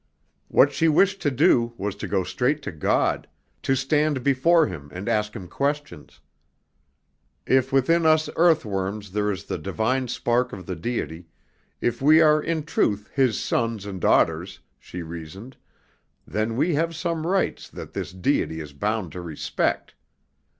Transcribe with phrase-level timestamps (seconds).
[0.47, 3.27] What she wished to do was to go straight to God,
[3.61, 6.21] to stand before Him and ask him questions.
[7.45, 11.27] If within us earthworms there is the Divine Spark of the Deity,
[11.81, 15.55] if we are in truth His sons and daughters, she reasoned,
[16.25, 19.93] then we have some rights that this Deity is bound to respect.